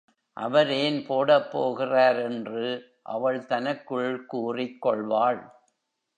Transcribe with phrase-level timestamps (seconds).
[0.37, 2.19] அவர் ஏன் போடப் போகிறார்?
[2.19, 2.83] என்று
[3.03, 5.41] அவள் தனக்குள் கூறிக் கொள்வாள்.